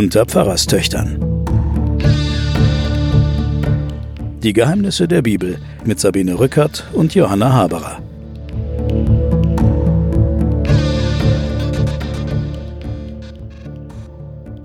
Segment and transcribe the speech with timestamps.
[0.00, 1.18] unter Pfarrerstöchtern.
[4.42, 8.00] Die Geheimnisse der Bibel mit Sabine Rückert und Johanna Haberer.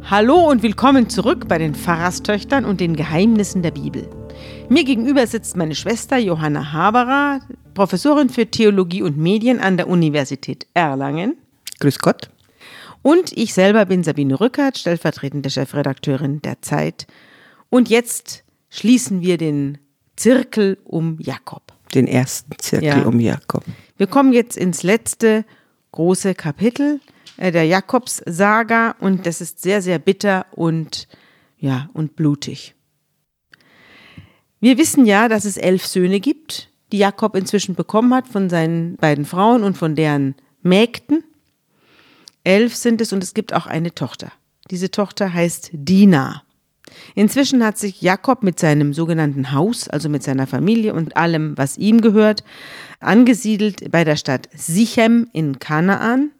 [0.06, 4.08] Hallo und willkommen zurück bei den Pfarrerstöchtern und den Geheimnissen der Bibel.
[4.70, 7.42] Mir gegenüber sitzt meine Schwester Johanna Haberer,
[7.74, 11.36] Professorin für Theologie und Medien an der Universität Erlangen.
[11.82, 12.30] Grüß Gott.
[13.06, 17.06] Und ich selber bin Sabine Rückert, stellvertretende Chefredakteurin der Zeit.
[17.70, 19.78] Und jetzt schließen wir den
[20.16, 21.72] Zirkel um Jakob.
[21.94, 23.04] Den ersten Zirkel ja.
[23.04, 23.64] um Jakob.
[23.98, 25.46] Wir kommen jetzt ins letzte
[25.92, 27.00] große Kapitel
[27.38, 31.08] äh, der Jakobssaga und das ist sehr, sehr bitter und
[31.60, 32.74] ja, und blutig.
[34.60, 38.96] Wir wissen ja, dass es elf Söhne gibt, die Jakob inzwischen bekommen hat von seinen
[38.96, 41.24] beiden Frauen und von deren Mägden.
[42.46, 44.32] Elf sind es und es gibt auch eine Tochter.
[44.72, 46.44] Diese Tochter heißt Dina.
[47.16, 51.78] Inzwischen hat sich Jakob mit seinem sogenannten Haus, also mit seiner Familie und allem, was
[51.78, 52.44] ihm gehört,
[53.00, 56.32] angesiedelt bei der Stadt Sichem in Kanaan.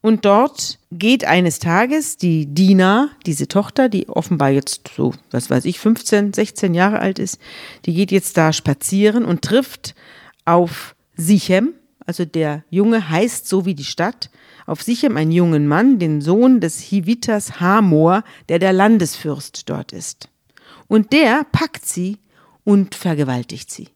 [0.00, 5.64] Und dort geht eines Tages die Dina, diese Tochter, die offenbar jetzt so, was weiß
[5.66, 7.38] ich, 15, 16 Jahre alt ist,
[7.84, 9.94] die geht jetzt da spazieren und trifft
[10.44, 11.74] auf Sichem,
[12.06, 14.30] also der Junge heißt so wie die Stadt,
[14.66, 20.28] auf Sichem einen jungen Mann, den Sohn des Hivitas Hamor, der der Landesfürst dort ist.
[20.88, 22.18] Und der packt sie
[22.64, 23.88] und vergewaltigt sie.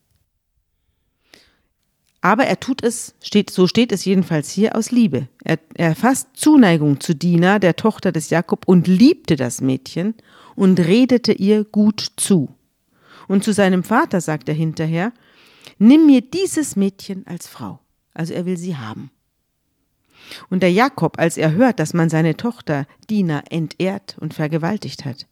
[2.21, 5.29] Aber er tut es, steht, so steht es jedenfalls hier, aus Liebe.
[5.45, 10.15] Er, er fasst Zuneigung zu Dina, der Tochter des Jakob, und liebte das Mädchen
[10.57, 12.49] und redete ihr gut zu.
[13.29, 15.13] Und zu seinem Vater sagt er hinterher,
[15.79, 17.79] nimm mir dieses Mädchen als Frau.
[18.17, 19.11] Also er will sie haben.
[20.49, 25.27] Und der Jakob, als er hört, dass man seine Tochter Dina entehrt und vergewaltigt hat,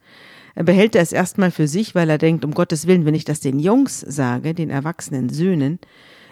[0.55, 3.41] behält er es erstmal für sich, weil er denkt, um Gottes Willen, wenn ich das
[3.41, 5.81] den Jungs sage, den erwachsenen Söhnen,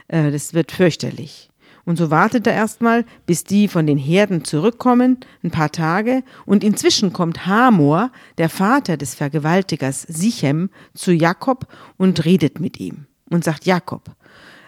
[0.08, 1.48] äh, das wird fürchterlich.
[1.84, 6.62] Und so wartet er erstmal, bis die von den Herden zurückkommen, ein paar Tage, und
[6.62, 13.42] inzwischen kommt Hamor, der Vater des Vergewaltigers Sichem, zu Jakob und redet mit ihm und
[13.42, 14.14] sagt, Jakob,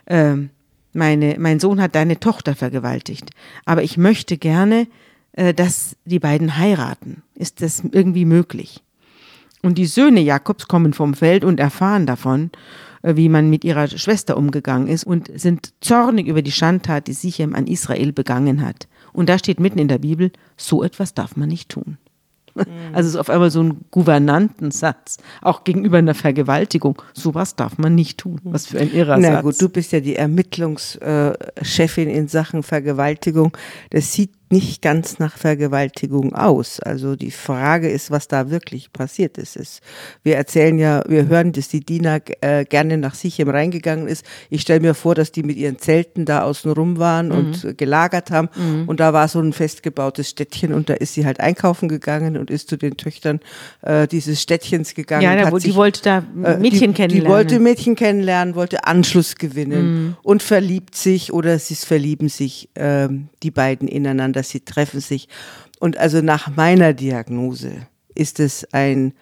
[0.07, 0.35] äh,
[0.95, 3.31] meine, mein Sohn hat deine Tochter vergewaltigt,
[3.65, 4.87] aber ich möchte gerne,
[5.33, 7.23] äh, dass die beiden heiraten.
[7.35, 8.83] Ist das irgendwie möglich?
[9.63, 12.51] Und die Söhne Jakobs kommen vom Feld und erfahren davon,
[13.03, 17.13] äh, wie man mit ihrer Schwester umgegangen ist und sind zornig über die Schandtat, die
[17.13, 18.89] Sichem an Israel begangen hat.
[19.13, 21.99] Und da steht mitten in der Bibel, so etwas darf man nicht tun.
[22.93, 27.03] Also es ist auf einmal so ein Gouvernantensatz, auch gegenüber einer Vergewaltigung.
[27.13, 28.41] Sowas darf man nicht tun.
[28.45, 33.57] Was für ein irrer Na gut, du bist ja die Ermittlungschefin in Sachen Vergewaltigung.
[33.91, 36.79] Das sieht nicht ganz nach Vergewaltigung aus.
[36.79, 39.57] Also die Frage ist, was da wirklich passiert ist.
[39.57, 39.81] Es,
[40.23, 44.25] wir erzählen ja, wir hören, dass die Dina äh, gerne nach Sichem reingegangen ist.
[44.51, 47.35] Ich stelle mir vor, dass die mit ihren Zelten da außen rum waren mhm.
[47.35, 48.49] und gelagert haben.
[48.55, 48.89] Mhm.
[48.89, 52.51] Und da war so ein festgebautes Städtchen und da ist sie halt einkaufen gegangen und
[52.51, 53.41] ist zu den Töchtern
[53.83, 55.23] äh, dieses Städtchens gegangen.
[55.23, 57.09] Ja, da, sich, die wollte da äh, Mädchen die, kennenlernen.
[57.09, 60.17] Die wollte Mädchen kennenlernen, wollte Anschluss gewinnen mhm.
[60.23, 65.29] und verliebt sich oder sie verlieben sich ähm, die beiden ineinander sie treffen sich.
[65.81, 69.13] Und also nach meiner Diagnose ist es ein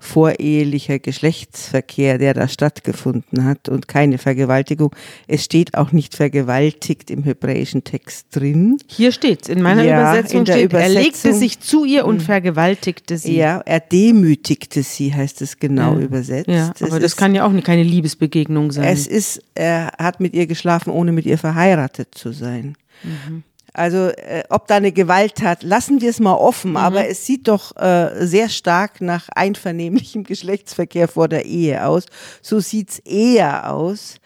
[0.00, 4.94] vorehelicher Geschlechtsverkehr, der da stattgefunden hat und keine Vergewaltigung.
[5.26, 8.78] Es steht auch nicht vergewaltigt im hebräischen Text drin.
[8.86, 9.48] Hier steht's.
[9.48, 12.24] In meiner ja, Übersetzung in steht, Übersetzung, er legte sich zu ihr und hm.
[12.24, 13.36] vergewaltigte sie.
[13.36, 16.00] Ja, er demütigte sie, heißt es genau ja.
[16.00, 16.48] übersetzt.
[16.48, 18.84] Ja, aber es das ist, kann ja auch keine Liebesbegegnung sein.
[18.84, 22.76] Es ist, er hat mit ihr geschlafen, ohne mit ihr verheiratet zu sein.
[23.02, 23.42] Mhm.
[23.78, 26.76] Also äh, ob da eine Gewalttat, lassen wir es mal offen, mhm.
[26.78, 32.06] aber es sieht doch äh, sehr stark nach einvernehmlichem Geschlechtsverkehr vor der Ehe aus.
[32.42, 34.16] So sieht's eher aus.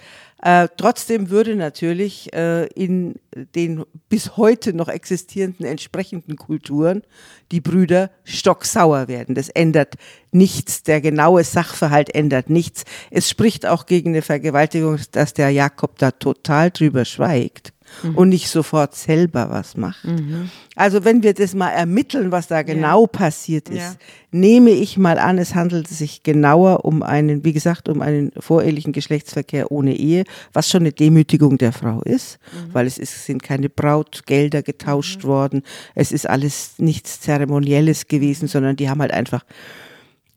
[0.41, 3.17] Äh, trotzdem würde natürlich äh, in
[3.55, 7.03] den bis heute noch existierenden entsprechenden Kulturen
[7.53, 9.35] die Brüder stocksauer werden.
[9.35, 9.97] Das ändert
[10.31, 10.83] nichts.
[10.83, 12.85] Der genaue Sachverhalt ändert nichts.
[13.11, 18.17] Es spricht auch gegen eine Vergewaltigung, dass der Jakob da total drüber schweigt mhm.
[18.17, 20.05] und nicht sofort selber was macht.
[20.05, 20.51] Mhm.
[20.77, 23.07] Also wenn wir das mal ermitteln, was da genau ja.
[23.07, 23.95] passiert ist, ja.
[24.31, 28.93] nehme ich mal an, es handelt sich genauer um einen, wie gesagt, um einen vorehelichen
[28.93, 32.75] Geschlechtsverkehr ohne Ehe, was schon eine Demütigung der Frau ist, mhm.
[32.75, 35.29] weil es ist, sind keine Brautgelder getauscht mhm.
[35.29, 35.63] worden,
[35.95, 39.45] es ist alles nichts Zeremonielles gewesen, sondern die haben halt einfach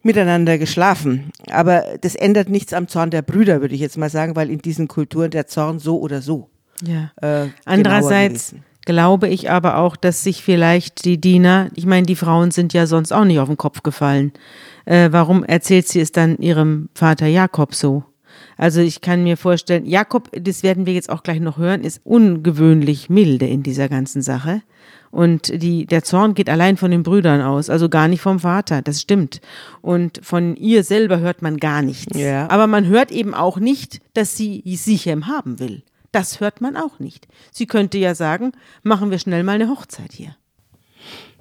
[0.05, 1.31] miteinander geschlafen.
[1.49, 4.59] Aber das ändert nichts am Zorn der Brüder, würde ich jetzt mal sagen, weil in
[4.59, 6.49] diesen Kulturen der Zorn so oder so
[6.83, 7.11] ja.
[7.21, 8.55] Äh, Andererseits
[8.85, 12.87] glaube ich aber auch, dass sich vielleicht die Diener, ich meine, die Frauen sind ja
[12.87, 14.31] sonst auch nicht auf den Kopf gefallen.
[14.85, 18.03] Äh, warum erzählt sie es dann ihrem Vater Jakob so?
[18.57, 22.01] Also ich kann mir vorstellen, Jakob, das werden wir jetzt auch gleich noch hören, ist
[22.03, 24.61] ungewöhnlich milde in dieser ganzen Sache.
[25.11, 28.81] Und die, der Zorn geht allein von den Brüdern aus, also gar nicht vom Vater,
[28.81, 29.39] das stimmt.
[29.81, 32.17] Und von ihr selber hört man gar nichts.
[32.17, 32.49] Ja.
[32.49, 35.83] Aber man hört eben auch nicht, dass sie Sichem haben will.
[36.15, 37.27] Das hört man auch nicht.
[37.51, 38.53] Sie könnte ja sagen,
[38.83, 40.37] machen wir schnell mal eine Hochzeit hier.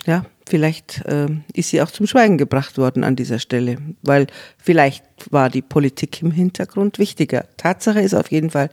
[0.05, 4.26] Ja, vielleicht äh, ist sie auch zum Schweigen gebracht worden an dieser Stelle, weil
[4.59, 7.47] vielleicht war die Politik im Hintergrund wichtiger.
[7.56, 8.69] Tatsache ist auf jeden Fall,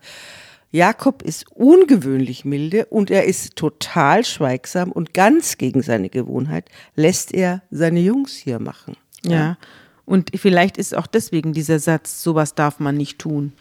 [0.71, 6.65] Jakob ist ungewöhnlich milde und er ist total schweigsam und ganz gegen seine Gewohnheit
[6.95, 8.97] lässt er seine Jungs hier machen.
[9.24, 9.59] Ja.
[10.06, 13.54] Und vielleicht ist auch deswegen dieser Satz, sowas darf man nicht tun.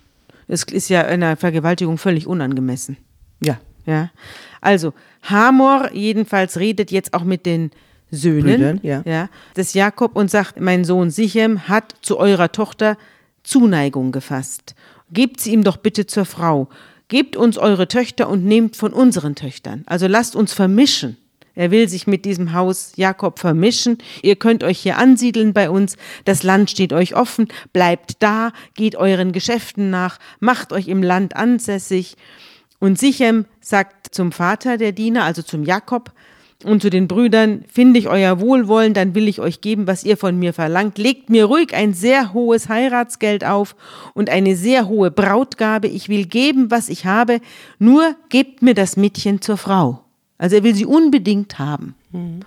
[0.50, 2.96] Es ist ja einer Vergewaltigung völlig unangemessen.
[3.42, 3.58] Ja.
[3.86, 4.10] Ja.
[4.60, 4.92] Also,
[5.22, 7.70] Hamor jedenfalls redet jetzt auch mit den
[8.10, 9.02] Söhnen Brüdern, ja.
[9.04, 12.96] Ja, des Jakob und sagt, mein Sohn Sichem hat zu eurer Tochter
[13.44, 14.74] Zuneigung gefasst.
[15.12, 16.68] Gebt sie ihm doch bitte zur Frau.
[17.08, 19.82] Gebt uns eure Töchter und nehmt von unseren Töchtern.
[19.86, 21.16] Also lasst uns vermischen.
[21.60, 23.98] Er will sich mit diesem Haus Jakob vermischen.
[24.22, 25.98] Ihr könnt euch hier ansiedeln bei uns.
[26.24, 27.48] Das Land steht euch offen.
[27.74, 32.16] Bleibt da, geht euren Geschäften nach, macht euch im Land ansässig.
[32.78, 36.12] Und Sichem sagt zum Vater der Diener, also zum Jakob,
[36.64, 40.16] und zu den Brüdern, finde ich euer Wohlwollen, dann will ich euch geben, was ihr
[40.16, 40.96] von mir verlangt.
[40.96, 43.76] Legt mir ruhig ein sehr hohes Heiratsgeld auf
[44.14, 45.88] und eine sehr hohe Brautgabe.
[45.88, 47.40] Ich will geben, was ich habe,
[47.78, 50.04] nur gebt mir das Mädchen zur Frau.
[50.40, 51.94] Also er will sie unbedingt haben.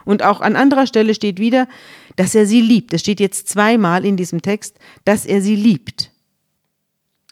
[0.03, 1.67] Und auch an anderer Stelle steht wieder,
[2.15, 2.91] dass er sie liebt.
[2.91, 6.11] Es steht jetzt zweimal in diesem Text, dass er sie liebt.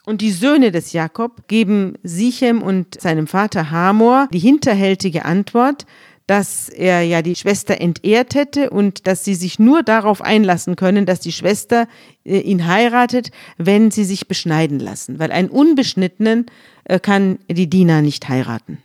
[0.06, 5.84] Und die Söhne des Jakob geben Sichem und seinem Vater Hamor die hinterhältige Antwort,
[6.28, 11.06] dass er ja die Schwester entehrt hätte und dass sie sich nur darauf einlassen können,
[11.06, 11.88] dass die Schwester
[12.24, 15.18] äh, ihn heiratet, wenn sie sich beschneiden lassen.
[15.18, 16.46] Weil einen Unbeschnittenen
[16.84, 18.78] äh, kann die Diener nicht heiraten.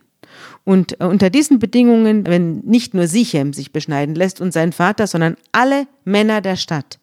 [0.67, 5.07] Und äh, unter diesen Bedingungen, wenn nicht nur Sichem sich beschneiden lässt und sein Vater,
[5.07, 6.99] sondern alle Männer der Stadt,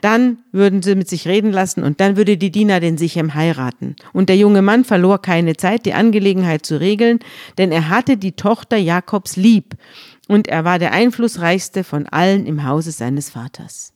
[0.00, 3.94] dann würden sie mit sich reden lassen und dann würde die Diener den Sichem heiraten.
[4.12, 7.20] Und der junge Mann verlor keine Zeit, die Angelegenheit zu regeln,
[7.56, 9.76] denn er hatte die Tochter Jakobs lieb
[10.26, 13.93] und er war der einflussreichste von allen im Hause seines Vaters.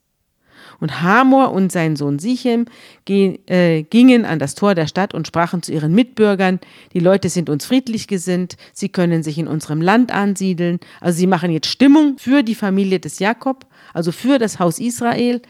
[0.80, 2.66] Und Hamor und sein Sohn Sichem
[3.08, 6.60] äh, gingen an das Tor der Stadt und sprachen zu ihren Mitbürgern,
[6.92, 10.78] die Leute sind uns friedlich gesinnt, sie können sich in unserem Land ansiedeln.
[11.00, 15.42] Also sie machen jetzt Stimmung für die Familie des Jakob, also für das Haus Israel.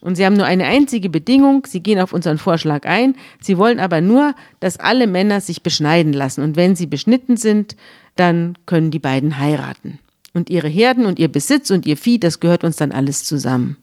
[0.00, 3.80] Und sie haben nur eine einzige Bedingung, sie gehen auf unseren Vorschlag ein, sie wollen
[3.80, 6.42] aber nur, dass alle Männer sich beschneiden lassen.
[6.42, 7.76] Und wenn sie beschnitten sind,
[8.16, 9.98] dann können die beiden heiraten.
[10.34, 13.76] Und ihre Herden und ihr Besitz und ihr Vieh, das gehört uns dann alles zusammen.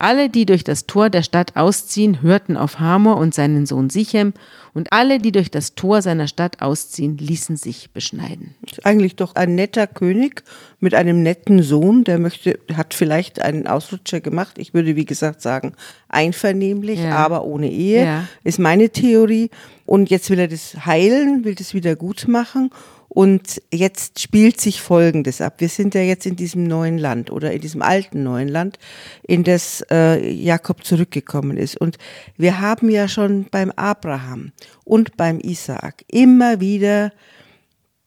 [0.00, 4.32] Alle, die durch das Tor der Stadt ausziehen, hörten auf Hamor und seinen Sohn Sichem,
[4.74, 8.54] und alle, die durch das Tor seiner Stadt ausziehen, ließen sich beschneiden.
[8.64, 10.44] Ist eigentlich doch ein netter König
[10.78, 14.56] mit einem netten Sohn, der möchte, hat vielleicht einen Ausrutscher gemacht.
[14.58, 15.72] Ich würde, wie gesagt, sagen,
[16.08, 17.16] einvernehmlich, Ja.
[17.16, 18.24] aber ohne Ehe, Ja.
[18.44, 19.50] ist meine Theorie.
[19.84, 22.70] Und jetzt will er das heilen, will das wieder gut machen.
[23.08, 25.54] Und jetzt spielt sich Folgendes ab.
[25.58, 28.78] Wir sind ja jetzt in diesem neuen Land oder in diesem alten neuen Land,
[29.26, 31.76] in das äh, Jakob zurückgekommen ist.
[31.80, 31.96] Und
[32.36, 34.52] wir haben ja schon beim Abraham
[34.84, 37.12] und beim Isaak immer wieder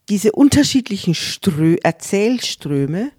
[0.10, 3.12] diese unterschiedlichen Strö Erzählströme,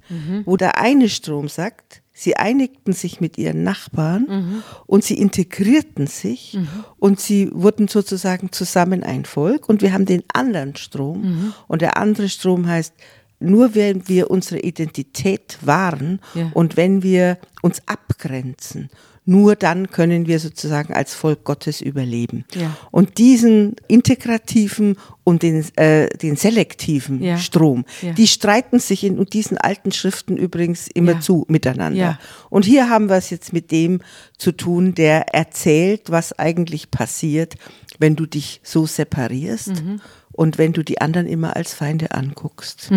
[0.45, 6.57] wo der eine Strom sagt, sie einigten sich mit ihren Nachbarn und sie integrierten sich
[6.99, 11.97] und sie wurden sozusagen zusammen ein Volk und wir haben den anderen Strom und der
[11.97, 12.95] andere Strom heißt,
[13.41, 16.51] nur wenn wir unsere Identität wahren Ja.
[16.55, 18.89] und wenn wir uns abgrenzen,
[19.25, 22.45] nur dann können wir sozusagen als Volk Gottes überleben.
[22.55, 22.77] Ja.
[22.91, 27.39] Und diesen integrativen und den, äh, den selektiven Ja.
[27.39, 28.13] Strom, Ja.
[28.13, 32.19] die streiten sich in diesen alten Schriften übrigens immer zu miteinander.
[32.51, 34.01] Und hier haben wir es jetzt mit dem
[34.39, 37.55] zu tun, der erzählt, was eigentlich passiert,
[37.99, 40.01] wenn du dich so separierst Mhm.
[40.33, 42.91] Und wenn du die anderen immer als Feinde anguckst.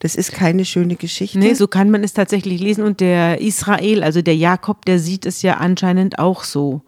[0.00, 1.38] Das ist keine schöne Geschichte.
[1.38, 2.84] Nee, so kann man es tatsächlich lesen.
[2.84, 6.82] Und der Israel, also der Jakob, der sieht es ja anscheinend auch so.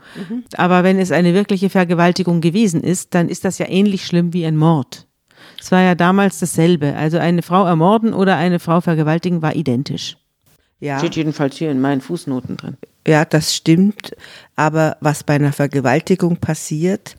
[0.56, 4.44] Aber wenn es eine wirkliche Vergewaltigung gewesen ist, dann ist das ja ähnlich schlimm wie
[4.44, 5.06] ein Mord.
[5.60, 6.94] Es war ja damals dasselbe.
[6.96, 10.16] Also eine Frau ermorden oder eine Frau vergewaltigen war identisch.
[10.80, 10.98] ja.
[10.98, 12.76] Steht jedenfalls hier in meinen Fußnoten drin.
[13.06, 14.16] Ja, das stimmt.
[14.56, 17.16] Aber was bei einer Vergewaltigung passiert,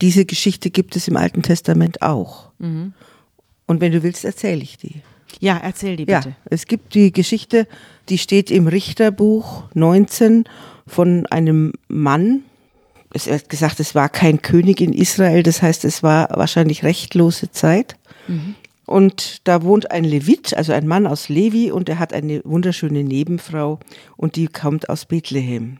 [0.00, 2.50] diese Geschichte gibt es im Alten Testament auch.
[3.66, 5.02] Und wenn du willst, erzähle ich die.
[5.40, 6.30] Ja, erzähl die bitte.
[6.30, 7.66] Ja, es gibt die Geschichte,
[8.08, 10.44] die steht im Richterbuch 19
[10.86, 12.44] von einem Mann.
[13.12, 17.50] Es wird gesagt, es war kein König in Israel, das heißt, es war wahrscheinlich rechtlose
[17.50, 17.96] Zeit.
[18.86, 23.04] Und da wohnt ein Levit, also ein Mann aus Levi, und er hat eine wunderschöne
[23.04, 23.80] Nebenfrau
[24.16, 25.78] und die kommt aus Bethlehem.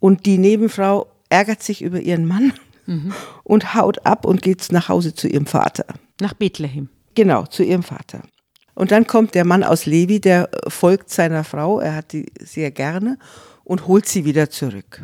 [0.00, 2.52] Und die Nebenfrau ärgert sich über ihren Mann
[3.44, 5.86] und haut ab und geht nach Hause zu ihrem Vater.
[6.20, 6.88] Nach Bethlehem.
[7.14, 8.22] Genau, zu ihrem Vater.
[8.74, 12.70] Und dann kommt der Mann aus Levi, der folgt seiner Frau, er hat die sehr
[12.70, 13.18] gerne
[13.64, 15.02] und holt sie wieder zurück.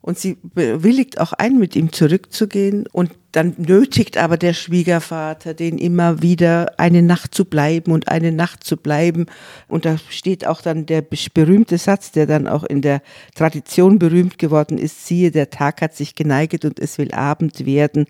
[0.00, 2.86] Und sie willigt auch ein, mit ihm zurückzugehen.
[2.92, 8.30] Und dann nötigt aber der Schwiegervater den immer wieder, eine Nacht zu bleiben und eine
[8.30, 9.26] Nacht zu bleiben.
[9.66, 13.00] Und da steht auch dann der berühmte Satz, der dann auch in der
[13.34, 18.04] Tradition berühmt geworden ist, siehe, der Tag hat sich geneiget und es will Abend werden.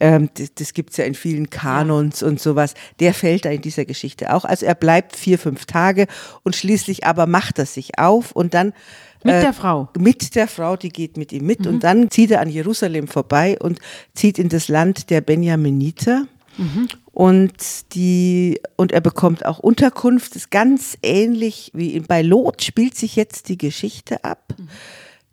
[0.00, 2.74] Ähm, das das gibt es ja in vielen Kanons und sowas.
[3.00, 4.44] Der fällt da in dieser Geschichte auch.
[4.44, 6.06] Also er bleibt vier, fünf Tage
[6.44, 8.72] und schließlich aber macht er sich auf und dann
[9.24, 9.88] Mit äh, der Frau.
[9.98, 11.66] mit der Frau, die geht mit ihm mit.
[11.66, 13.80] Und dann zieht er an Jerusalem vorbei und
[14.14, 16.26] zieht in das Land der Benjaminiter.
[17.10, 20.30] Und die, und er bekommt auch Unterkunft.
[20.30, 24.54] Das ist ganz ähnlich wie bei Lot spielt sich jetzt die Geschichte ab,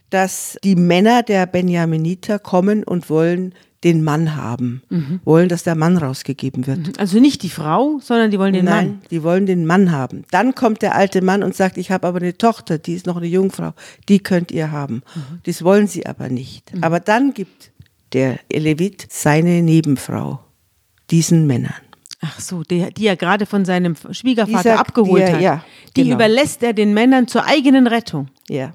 [0.10, 4.83] dass die Männer der Benjaminiter kommen und wollen den Mann haben,
[5.25, 7.00] wollen, dass der Mann rausgegeben wird.
[7.00, 9.01] Also nicht die Frau, sondern die wollen den Nein, Mann.
[9.09, 10.23] die wollen den Mann haben.
[10.29, 13.17] Dann kommt der alte Mann und sagt, ich habe aber eine Tochter, die ist noch
[13.17, 13.73] eine Jungfrau,
[14.07, 15.01] die könnt ihr haben.
[15.43, 16.71] Das wollen sie aber nicht.
[16.81, 17.71] Aber dann gibt
[18.13, 20.39] der Levit seine Nebenfrau
[21.09, 21.73] diesen Männern.
[22.23, 25.41] Ach so, die, die er gerade von seinem Schwiegervater Dieser- abgeholt die er- hat.
[25.41, 26.15] ja, die genau.
[26.17, 28.27] überlässt er den Männern zur eigenen Rettung.
[28.47, 28.73] Ja.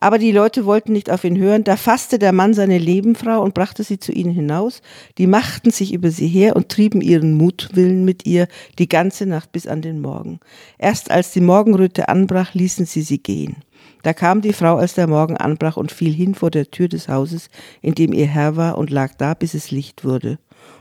[0.00, 1.62] Aber die Leute wollten nicht auf ihn hören.
[1.62, 4.80] Da fasste der Mann seine Nebenfrau und brachte sie zu ihnen hinaus.
[5.18, 9.52] Die machten sich über sie her und trieben ihren Mutwillen mit ihr die ganze Nacht
[9.52, 10.40] bis an den Morgen.
[10.78, 13.56] Erst als die Morgenröte anbrach, ließen sie sie gehen.
[14.02, 17.08] Da kam die Frau, als der Morgen anbrach, und fiel hin vor der Tür des
[17.08, 17.50] Hauses,
[17.82, 20.38] in dem ihr Herr war, und lag da, bis es Licht wurde.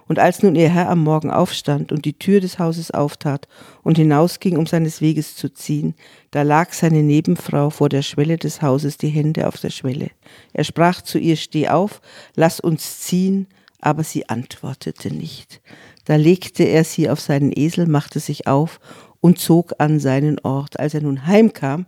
[0.10, 3.48] Und als nun ihr Herr am Morgen aufstand und die Tür des Hauses auftat
[3.84, 5.94] und hinausging, um seines Weges zu ziehen,
[6.32, 10.10] da lag seine Nebenfrau vor der Schwelle des Hauses, die Hände auf der Schwelle.
[10.52, 12.02] Er sprach zu ihr, steh auf,
[12.36, 13.46] lass uns ziehen,
[13.82, 15.62] aber sie antwortete nicht.
[16.06, 18.80] Da legte er sie auf seinen Esel, machte sich auf
[19.22, 20.80] und zog an seinen Ort.
[20.80, 21.86] Als er nun heimkam,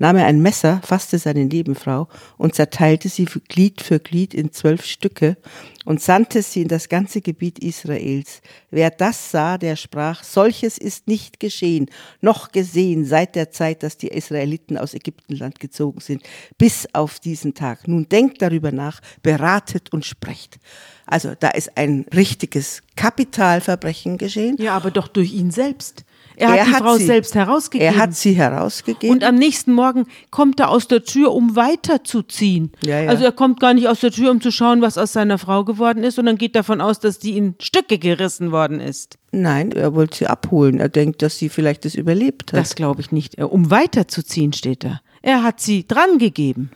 [0.00, 4.84] nahm er ein Messer, fasste seine Nebenfrau und zerteilte sie Glied für Glied in zwölf
[4.84, 5.36] Stücke
[5.84, 8.40] und sandte sie in das ganze Gebiet Israels.
[8.70, 11.90] Wer das sah, der sprach, solches ist nicht geschehen,
[12.22, 16.22] noch gesehen seit der Zeit, dass die Israeliten aus Ägyptenland gezogen sind,
[16.56, 17.86] bis auf diesen Tag.
[17.86, 20.58] Nun denkt darüber nach, beratet und sprecht.
[21.04, 24.56] Also da ist ein richtiges Kapitalverbrechen geschehen.
[24.58, 26.04] Ja, aber doch durch ihn selbst.
[26.40, 27.94] Er hat die Frau sie- selbst herausgegeben.
[27.94, 29.14] Er hat sie herausgegeben.
[29.14, 32.72] und am nächsten Morgen kommt er aus der Tür, um weiterzuziehen.
[32.84, 33.10] Ja, ja.
[33.10, 35.64] Also er kommt gar nicht aus der Tür, um zu schauen, was aus seiner Frau
[35.64, 39.18] geworden ist, sondern geht davon aus, dass die in Stücke gerissen worden ist.
[39.32, 40.80] Nein, er wollte sie abholen.
[40.80, 42.60] Er denkt, dass sie vielleicht das überlebt hat.
[42.60, 43.40] Das glaube ich nicht.
[43.40, 45.00] Um weiterzuziehen steht da.
[45.22, 46.70] Er hat sie drangegeben.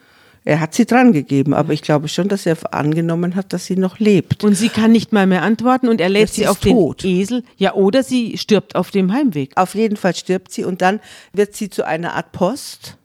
[0.45, 3.77] Er hat sie dran gegeben, aber ich glaube schon, dass er angenommen hat, dass sie
[3.77, 4.45] noch lebt.
[4.45, 7.03] Und sie kann nicht mal mehr antworten und er lädt Sie sie auf tot.
[7.03, 7.43] den Esel.
[7.57, 9.53] Ja, oder sie stirbt auf dem Heimweg.
[9.57, 11.01] Auf jeden Fall stirbt sie und dann
[11.33, 12.99] wird sie zu einer Art Post.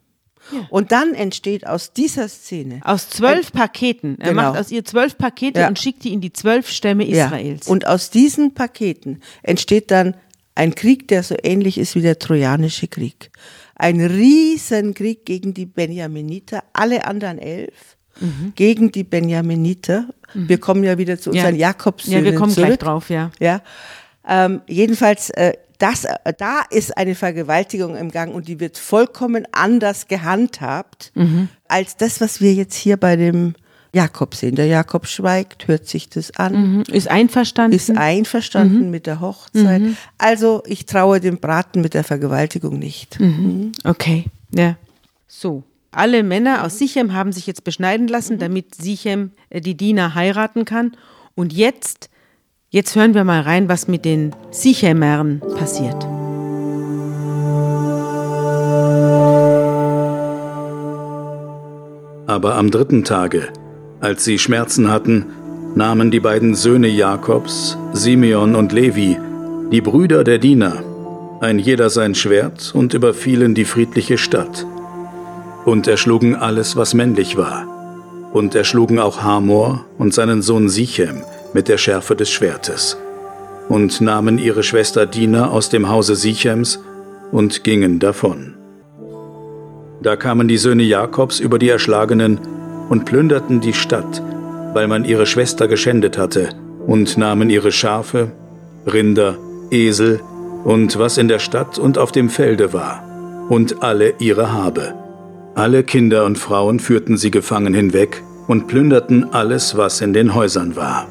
[0.71, 4.17] Und dann entsteht aus dieser Szene Aus zwölf Paketen.
[4.19, 4.41] Er Genau.
[4.41, 5.67] macht aus ihr zwölf Pakete Ja.
[5.67, 7.67] und schickt die in die zwölf Stämme Israels.
[7.67, 7.71] Ja.
[7.71, 10.15] Und aus diesen Paketen entsteht dann
[10.55, 13.29] ein Krieg, der so ähnlich ist wie der Trojanische Krieg.
[13.79, 17.97] Ein Riesenkrieg gegen die Benjaminiter, alle anderen elf
[18.55, 20.09] gegen die Benjaminiter.
[20.33, 21.35] Wir kommen ja wieder zu Mhm.
[21.35, 21.41] Ja.
[21.43, 22.67] unseren Jakobssöhnen ja, wir kommen zurück.
[22.67, 23.31] gleich drauf, ja.
[23.39, 23.61] Ja,
[24.27, 29.47] ähm, jedenfalls, äh, das, äh, da ist eine Vergewaltigung im Gang und die wird vollkommen
[29.53, 31.47] anders gehandhabt Mhm.
[31.69, 33.53] als das, was wir jetzt hier bei dem
[33.93, 34.55] Jakob sehen.
[34.55, 36.83] Der Jakob schweigt, hört sich das an, Mhm.
[36.91, 37.75] Ist einverstanden.
[37.75, 38.91] ist einverstanden Mhm.
[38.91, 39.81] mit der Hochzeit.
[40.17, 43.19] Also ich traue dem Braten mit der Vergewaltigung nicht.
[43.19, 43.71] Mhm.
[43.83, 44.75] Okay, ja.
[45.27, 45.63] So.
[45.91, 50.63] Alle Männer aus Sichem haben sich jetzt beschneiden lassen, damit Sichem äh, die Diener heiraten
[50.65, 50.95] kann.
[51.33, 52.11] Und jetzt,
[52.69, 56.05] jetzt hören wir mal rein, was mit den Sichemern passiert.
[62.27, 63.51] Aber am dritten Tage,
[64.01, 65.25] als sie Schmerzen hatten,
[65.75, 69.17] nahmen die beiden Söhne Jakobs, Simeon und Levi,
[69.71, 70.83] die Brüder der Diener,
[71.41, 74.65] ein jeder sein Schwert und überfielen die friedliche Stadt.
[75.65, 77.67] Und erschlugen alles, was männlich war.
[78.33, 82.97] Und erschlugen auch Hamor und seinen Sohn Sichem mit der Schärfe des Schwertes.
[83.69, 86.79] und nahmen ihre Schwester Dina aus dem Hause Sichems
[87.31, 88.55] und gingen davon.
[90.01, 92.39] Da kamen die Söhne Jakobs über die Erschlagenen
[92.89, 94.21] und plünderten die Stadt,
[94.73, 96.49] weil man ihre Schwester geschändet hatte,
[96.85, 98.31] und nahmen ihre Schafe,
[98.85, 99.37] Rinder,
[99.71, 100.19] Esel
[100.63, 103.03] und was in der Stadt und auf dem Felde war,
[103.49, 104.93] und alle ihre Habe.
[105.55, 110.75] Alle Kinder und Frauen führten sie gefangen hinweg und plünderten alles, was in den Häusern
[110.75, 111.07] war.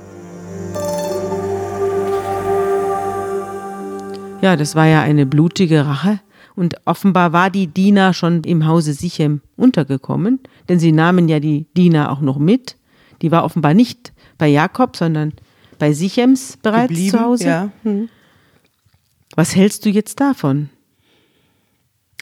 [4.41, 6.21] Ja, das war ja eine blutige Rache.
[6.59, 11.67] Und offenbar war die Diener schon im Hause Sichem untergekommen, denn sie nahmen ja die
[11.77, 12.77] Diener auch noch mit.
[13.23, 15.35] Die war offenbar nicht bei Jakob, sondern
[15.79, 17.47] bei Sichems bereits Geblieben, zu Hause.
[17.47, 17.71] Ja.
[17.85, 18.09] Hm.
[19.37, 20.69] Was hältst du jetzt davon?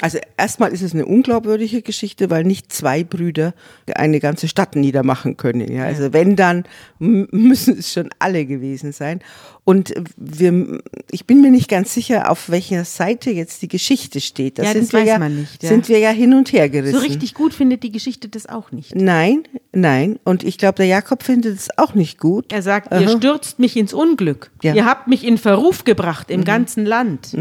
[0.03, 3.55] Also erstmal ist es eine unglaubwürdige Geschichte, weil nicht zwei Brüder
[3.95, 5.73] eine ganze Stadt niedermachen können.
[5.73, 6.65] Ja, also wenn dann
[6.99, 9.21] müssen es schon alle gewesen sein.
[9.65, 14.59] Und wir, ich bin mir nicht ganz sicher, auf welcher Seite jetzt die Geschichte steht.
[14.59, 15.71] Ja, sind das wir weiß ja, man nicht, ja.
[15.71, 17.01] Sind wir ja hin und her gerissen.
[17.01, 18.95] So richtig gut findet die Geschichte das auch nicht.
[18.95, 20.21] Nein, nein.
[20.25, 22.53] Und ich glaube, der Jakob findet es auch nicht gut.
[22.53, 23.01] Er sagt, Aha.
[23.01, 24.51] ihr stürzt mich ins Unglück.
[24.63, 24.75] Ja.
[24.75, 27.35] Ihr habt mich in Verruf gebracht im ganzen Land.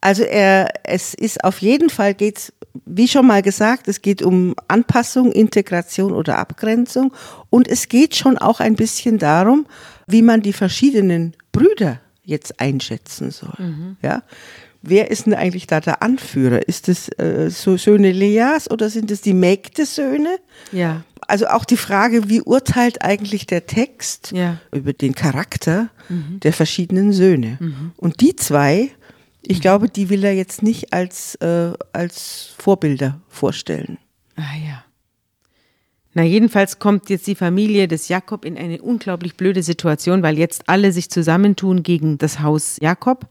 [0.00, 2.52] Also er, es ist auf jeden Fall geht's,
[2.86, 7.12] wie schon mal gesagt, es geht um Anpassung, Integration oder Abgrenzung
[7.50, 9.66] und es geht schon auch ein bisschen darum,
[10.06, 13.52] wie man die verschiedenen Brüder jetzt einschätzen soll.
[14.02, 14.22] Ja,
[14.82, 16.66] wer ist denn eigentlich da der Anführer?
[16.68, 20.36] Ist es äh, so Söhne Leas oder sind es die Mägdesöhne?
[20.72, 21.02] Ja.
[21.26, 24.58] Also auch die Frage, wie urteilt eigentlich der Text Ja.
[24.72, 27.58] über den Charakter der verschiedenen Söhne?
[27.96, 28.90] Und die zwei,
[29.42, 33.98] ich glaube, die will er jetzt nicht als, äh, als Vorbilder vorstellen.
[34.36, 34.84] Ah ja.
[36.12, 40.68] Na, jedenfalls kommt jetzt die Familie des Jakob in eine unglaublich blöde Situation, weil jetzt
[40.68, 43.28] alle sich zusammentun gegen das Haus Jakob.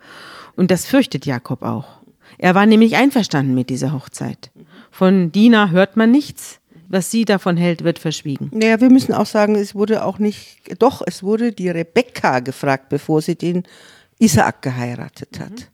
[0.56, 2.00] Und das fürchtet Jakob auch.
[2.38, 4.52] Er war nämlich einverstanden mit dieser Hochzeit.
[4.92, 6.60] Von Dina hört man nichts.
[6.92, 8.50] Was sie davon hält, wird verschwiegen.
[8.52, 12.90] Naja, wir müssen auch sagen, es wurde auch nicht, doch, es wurde die Rebekka gefragt,
[12.90, 13.62] bevor sie den
[14.18, 15.70] Isaak geheiratet hat.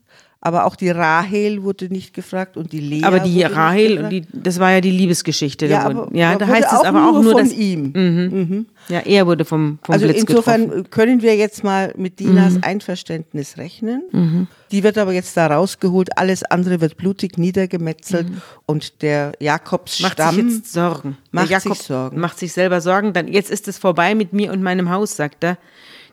[0.45, 3.03] Aber auch die Rahel wurde nicht gefragt und die Lea.
[3.03, 4.11] Aber die Rahel, gefragt.
[4.13, 5.65] die, das war ja die Liebesgeschichte.
[5.65, 8.67] ja, da, aber, ja, da heißt es aber auch nur, von dass, ihm.
[8.87, 10.89] ja, er wurde vom, vom Also Blitz insofern getroffen.
[10.91, 12.63] können wir jetzt mal mit Dinas Mhm.
[12.63, 14.47] Einverständnis rechnen.
[14.71, 18.27] Die wird aber jetzt da rausgeholt, alles andere wird blutig niedergemetzelt
[18.67, 21.17] und der Macht Jakobsstamm sich jetzt Sorgen.
[21.31, 22.19] macht Der sich Jakob Sorgen.
[22.19, 23.13] macht sich selber Sorgen.
[23.13, 25.57] Dann jetzt ist es vorbei mit mir und meinem Haus, sagt er.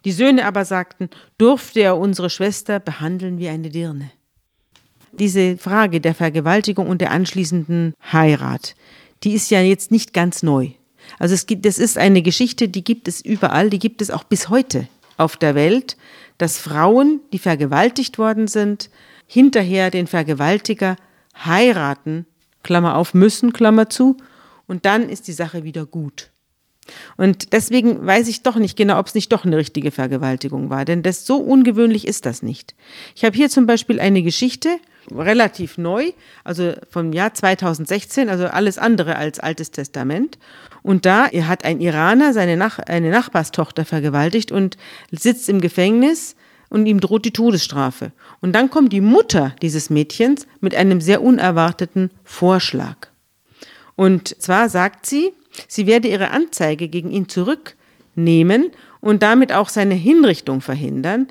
[0.07, 4.11] Die Söhne aber sagten, durfte er unsere Schwester behandeln wie eine Dirne.
[5.13, 8.75] Diese Frage der Vergewaltigung und der anschließenden Heirat,
[9.25, 10.71] die ist ja jetzt nicht ganz neu.
[11.19, 14.25] Also es gibt, das ist eine Geschichte, die gibt es überall, die gibt es auch
[14.25, 15.97] bis heute auf der Welt,
[16.39, 18.91] dass Frauen, die vergewaltigt worden sind,
[19.27, 20.97] hinterher den Vergewaltiger
[21.45, 22.27] heiraten,
[22.63, 24.17] Klammer auf, müssen, Klammer zu,
[24.67, 26.31] und dann ist die Sache wieder gut.
[27.17, 30.85] Und deswegen weiß ich doch nicht genau, ob es nicht doch eine richtige Vergewaltigung war,
[30.85, 32.75] denn das so ungewöhnlich ist das nicht.
[33.15, 34.79] Ich habe hier zum Beispiel eine Geschichte,
[35.11, 36.13] relativ neu,
[36.45, 40.39] also vom Jahr 2016, also alles andere als Altes Testament.
[40.83, 44.77] Und da hat ein Iraner seine Nach eine Nachbarstochter vergewaltigt und
[45.11, 46.37] sitzt im Gefängnis
[46.69, 48.13] und ihm droht die Todesstrafe.
[48.41, 53.09] Und dann kommt die Mutter dieses Mädchens mit einem sehr unerwarteten Vorschlag.
[53.95, 55.33] Und zwar sagt sie,
[55.69, 61.29] sie werde ihre Anzeige gegen ihn zurücknehmen und damit auch seine Hinrichtung verhindern,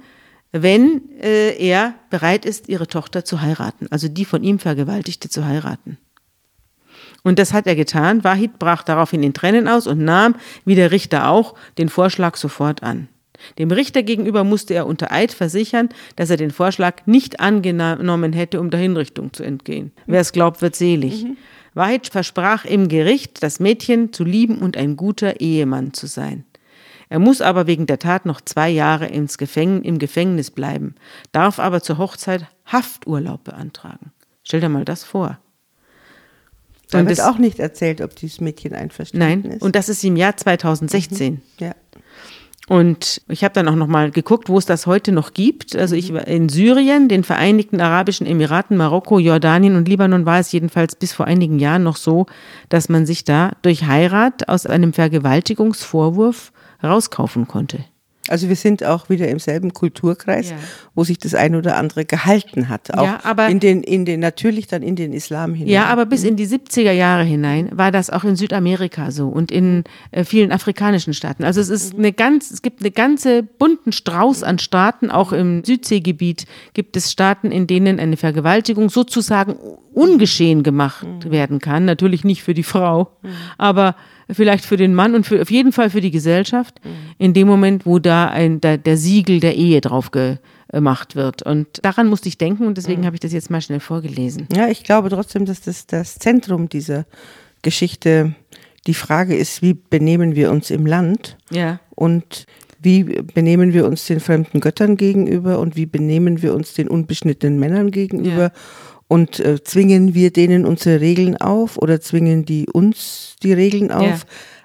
[0.52, 5.46] wenn äh, er bereit ist, ihre Tochter zu heiraten, also die von ihm Vergewaltigte zu
[5.46, 5.98] heiraten.
[7.24, 8.24] Und das hat er getan.
[8.24, 10.36] Wahid brach daraufhin in Tränen aus und nahm,
[10.66, 13.08] wie der Richter auch, den Vorschlag sofort an.
[13.58, 18.60] Dem Richter gegenüber musste er unter Eid versichern, dass er den Vorschlag nicht angenommen hätte,
[18.60, 19.92] um der Hinrichtung zu entgehen.
[20.06, 21.26] Wer es glaubt, wird selig.
[21.74, 26.44] Wahid versprach im Gericht, das Mädchen zu lieben und ein guter Ehemann zu sein.
[27.12, 30.96] Er muss aber wegen der Tat noch zwei Jahre ins Gefäng im Gefängnis bleiben,
[31.34, 34.14] darf aber zur Hochzeit Hafturlaub beantragen.
[34.44, 35.38] Stell dir mal das vor.
[36.90, 39.62] Da Und wird auch nicht erzählt, ob dieses Mädchen einverstanden Nein, ist.
[39.62, 41.42] und das ist im Jahr 2016.
[41.60, 41.76] ja.
[42.70, 45.76] Und ich habe dann auch noch mal geguckt, wo es das heute noch gibt.
[45.76, 50.54] Also ich war in Syrien, den Vereinigten Arabischen Emiraten, Marokko, Jordanien und Libanon war es
[50.54, 52.28] jedenfalls bis vor einigen Jahren noch so,
[52.70, 57.80] dass man sich da durch Heirat aus einem Vergewaltigungsvorwurf rauskaufen konnte.
[58.28, 60.56] Also wir sind auch wieder im selben Kulturkreis, Ja.
[60.94, 62.96] wo sich das ein oder andere gehalten hat.
[62.96, 65.74] Auch Ja, aber- in den, in den, natürlich dann in den Islam hinein.
[65.74, 69.52] Ja, aber bis in die 70er Jahre hinein war das auch in Südamerika so und
[69.52, 71.44] in äh, vielen afrikanischen Staaten.
[71.44, 75.64] Also es ist eine ganz, es gibt eine ganze bunten Strauß an Staaten, auch im
[75.66, 79.56] Südseegebiet gibt es Staaten, in denen eine Vergewaltigung sozusagen
[79.94, 81.86] ungeschehen gemacht werden kann.
[81.86, 83.12] Natürlich nicht für die Frau,
[83.58, 83.96] aber
[84.34, 86.80] vielleicht für den Mann und für, auf jeden Fall für die Gesellschaft,
[87.18, 91.44] in dem Moment, wo da ein, der, der Siegel der Ehe drauf gemacht wird.
[91.44, 94.48] Und daran musste ich denken und deswegen habe ich das jetzt mal schnell vorgelesen.
[94.56, 97.06] Ja, ich glaube trotzdem, dass das das Zentrum dieser
[97.62, 98.34] Geschichte
[98.88, 101.80] die Frage ist, wie benehmen wir uns im Land Ja.
[101.96, 102.46] und
[102.84, 107.60] wie benehmen wir uns den fremden Göttern gegenüber und wie benehmen wir uns den unbeschnittenen
[107.60, 108.52] Männern gegenüber Ja.
[109.12, 114.06] Und äh, zwingen wir denen unsere Regeln auf oder zwingen die uns die Regeln auf?
[114.06, 114.18] Ja.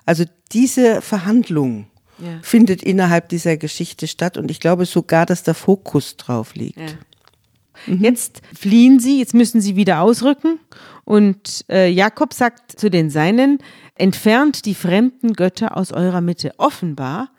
[0.04, 2.38] Also diese Verhandlung Ja.
[2.42, 6.78] findet innerhalb dieser Geschichte statt und ich glaube sogar, dass der Fokus drauf liegt.
[6.78, 6.86] Ja.
[7.92, 10.60] Jetzt fliehen sie, jetzt müssen sie wieder ausrücken.
[11.04, 13.58] Und äh, Jakob sagt zu den Seinen,
[13.96, 16.52] entfernt die fremden Götter aus eurer Mitte.
[16.56, 17.30] Offenbar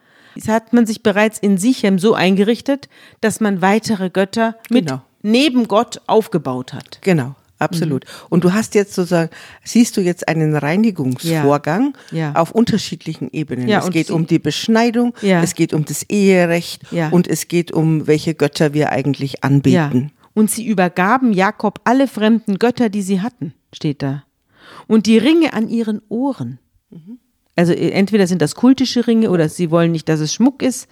[0.48, 2.90] hat man sich bereits in Sichem so eingerichtet,
[3.22, 5.02] dass man weitere Götter mit Genau.
[5.32, 7.00] Neben Gott aufgebaut hat.
[7.02, 8.06] Genau, absolut.
[8.06, 8.26] Mhm.
[8.30, 9.30] Und du hast jetzt sozusagen,
[9.64, 12.18] siehst du jetzt einen Reinigungsvorgang Ja.
[12.18, 12.36] Ja.
[12.36, 13.68] auf unterschiedlichen Ebenen.
[13.68, 15.42] Ja, es geht um die Beschneidung, Ja.
[15.42, 17.10] es geht um das Eherecht Ja.
[17.10, 20.12] und es geht um, welche Götter wir eigentlich anbeten.
[20.34, 24.24] Und sie übergaben Jakob alle fremden Götter, die sie hatten, steht da.
[24.88, 26.60] Und die Ringe an ihren Ohren.
[27.56, 30.88] Also äh, entweder sind das kultische Ringe oder sie wollen nicht, dass es Schmuck ist.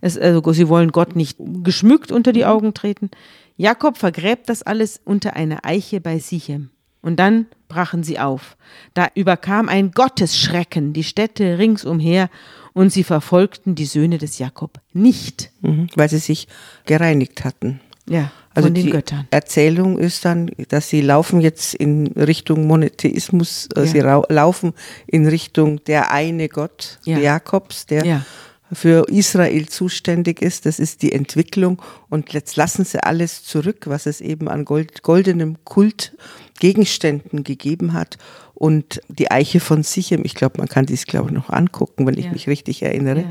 [0.00, 3.10] Es, also sie wollen Gott nicht geschmückt unter die Augen treten.
[3.58, 6.70] Jakob vergräbt das alles unter einer Eiche bei Sichem.
[7.02, 8.56] Und dann brachen sie auf.
[8.94, 12.30] Da überkam ein Gottesschrecken die Städte ringsumher
[12.72, 15.50] und sie verfolgten die Söhne des Jakob nicht.
[15.60, 15.88] Mhm.
[15.96, 16.46] Weil sie sich
[16.86, 17.80] gereinigt hatten.
[18.08, 19.26] Ja, Also von den die Göttern.
[19.30, 23.86] Erzählung ist dann, dass sie laufen jetzt in Richtung Monotheismus, äh, Ja.
[23.86, 24.00] sie
[24.34, 24.72] laufen
[25.06, 27.18] in Richtung der eine Gott Ja.
[27.18, 28.24] Jakobs, der Ja.
[28.72, 30.66] Für Israel zuständig ist.
[30.66, 31.80] Das ist die Entwicklung.
[32.10, 38.18] Und jetzt lassen sie alles zurück, was es eben an Gold, goldenem Kultgegenständen gegeben hat.
[38.54, 42.18] Und die Eiche von Sichem, ich glaube, man kann dies, glaube ich, noch angucken, wenn
[42.18, 42.32] ich Ja.
[42.32, 43.20] mich richtig erinnere.
[43.20, 43.30] Ja.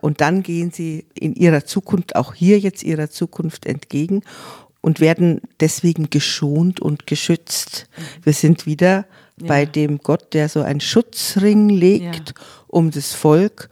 [0.00, 4.22] Und dann gehen sie in ihrer Zukunft, auch hier jetzt ihrer Zukunft entgegen
[4.80, 7.88] und werden deswegen geschont und geschützt.
[8.22, 9.06] Wir sind wieder
[9.40, 12.44] bei dem Gott, der so einen Schutzring legt Ja.
[12.68, 13.68] um das Volk,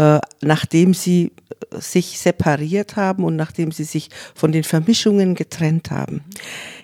[0.00, 1.32] äh, nachdem sie
[1.72, 6.22] äh, sich separiert haben und nachdem sie sich von den Vermischungen getrennt haben.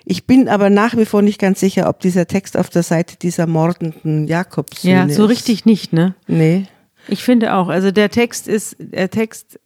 [0.05, 3.17] Ich bin aber nach wie vor nicht ganz sicher, ob dieser Text auf der Seite
[3.17, 5.31] dieser mordenden Jakobssöhne Ja, so ist.
[5.31, 6.15] richtig nicht, ne?
[6.27, 6.65] Nee.
[7.07, 7.69] Ich finde auch.
[7.69, 9.59] Also der Text ist, der Text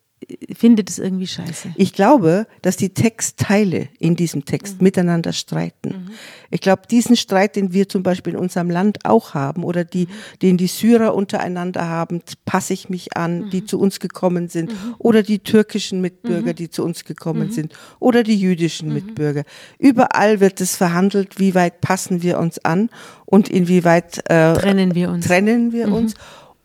[0.55, 1.69] findet es irgendwie scheiße.
[1.75, 4.83] Ich glaube, dass die Textteile in diesem Text Mhm.
[4.83, 6.11] miteinander streiten.
[6.51, 10.05] Ich glaube, diesen Streit, den wir zum Beispiel in unserem Land auch haben oder die,
[10.05, 10.09] Mhm.
[10.41, 13.49] den die Syrer untereinander haben, passe ich mich an, Mhm.
[13.49, 16.01] die zu uns gekommen sind oder die türkischen Mhm.
[16.03, 19.43] Mitbürger, die zu uns gekommen sind oder die jüdischen Mitbürger.
[19.79, 22.89] Überall wird es verhandelt, wie weit passen wir uns an
[23.25, 25.25] und inwieweit äh, Trennen wir uns.
[25.25, 26.13] trennen wir uns.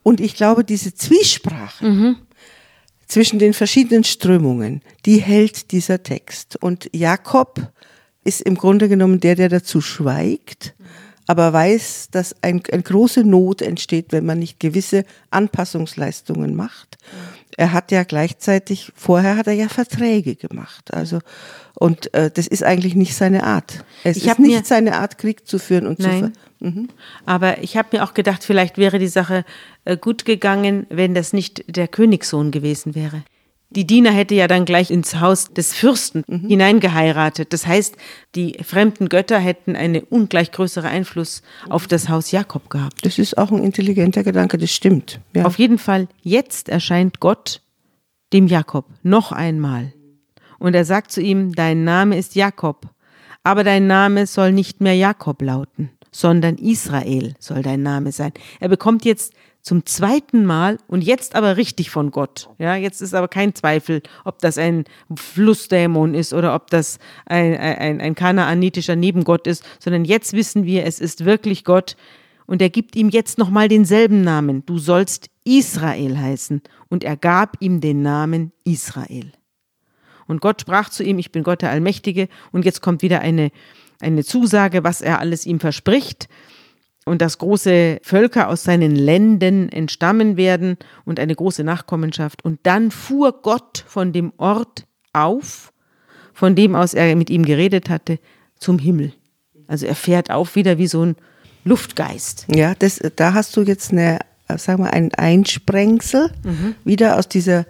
[0.03, 2.17] Und ich glaube, diese Zwiesprache Mhm.
[3.07, 6.57] Zwischen den verschiedenen Strömungen, die hält dieser Text.
[6.57, 7.73] Und Jakob
[8.25, 10.75] ist im Grunde genommen der, der dazu schweigt,
[11.27, 16.99] aber weiß, dass ein, eine große Not entsteht, wenn man nicht gewisse Anpassungsleistungen macht.
[17.57, 20.93] Er hat ja gleichzeitig, vorher hat er ja Verträge gemacht.
[20.93, 21.21] Also,
[21.79, 23.85] und äh, das ist eigentlich nicht seine Art.
[24.03, 26.33] Es Ich ist mir- nicht seine Art, Krieg zu führen und Nein.
[26.61, 26.73] zu ver
[27.27, 29.45] Aber ich habe mir auch gedacht, vielleicht wäre die Sache
[29.85, 33.23] äh, gut gegangen, wenn das nicht der Königssohn gewesen wäre.
[33.71, 37.53] Die Diener hätte ja dann gleich ins Haus des Fürsten hineingeheiratet.
[37.53, 37.97] Das heißt,
[38.35, 43.05] die fremden Götter hätten einen ungleich größeren Einfluss auf das Haus Jakob gehabt.
[43.05, 45.21] Das ist auch ein intelligenter Gedanke, das stimmt.
[45.35, 45.45] Ja.
[45.45, 47.61] Auf jeden Fall, jetzt erscheint Gott
[48.33, 49.93] dem Jakob noch einmal.
[50.59, 52.89] Und er sagt zu ihm, dein Name ist Jakob,
[53.45, 58.33] aber dein Name soll nicht mehr Jakob lauten, sondern Israel soll dein Name sein.
[58.61, 62.49] Er bekommt jetzt zum zweiten Mal und jetzt aber richtig von Gott.
[62.59, 67.57] Ja, jetzt ist aber kein Zweifel, ob das ein Flussdämon ist oder ob das ein,
[67.57, 71.97] ein, ein kanaanitischer Nebengott ist, sondern jetzt wissen wir, es ist wirklich Gott,
[72.47, 74.65] und er gibt ihm jetzt nochmal denselben Namen.
[74.67, 76.63] Du sollst Israel heißen.
[76.89, 79.33] Und er gab ihm den Namen Israel.
[80.27, 82.29] Und Gott sprach zu ihm, ich bin Gott der Allmächtige.
[82.53, 83.51] Und jetzt kommt wieder eine,
[84.01, 86.29] eine Zusage, was er alles ihm verspricht.
[87.07, 92.45] und dass große Völker aus seinen Ländern entstammen werden und eine große Nachkommenschaft.
[92.45, 95.73] Und dann fuhr Gott von dem Ort auf,
[96.35, 98.19] von dem aus er mit ihm geredet hatte,
[98.59, 99.13] zum Himmel.
[99.69, 101.17] Also er fährt auf wieder wie so ein
[101.65, 102.47] Luftgeist.
[102.53, 104.19] Ja, das, da hast du jetzt eine,
[104.57, 106.75] sagen wir, ein Einsprengsel mhm.
[106.85, 107.67] wieder aus dieser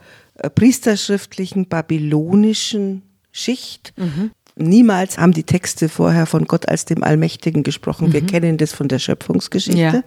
[0.54, 3.92] priesterschriftlichen babylonischen Schicht.
[3.96, 4.30] Mhm.
[4.56, 8.08] Niemals haben die Texte vorher von Gott als dem Allmächtigen gesprochen.
[8.08, 8.12] Mhm.
[8.14, 9.80] Wir kennen das von der Schöpfungsgeschichte.
[9.80, 10.02] Ja.